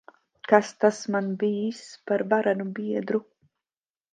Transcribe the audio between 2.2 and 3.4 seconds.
varenu biedru!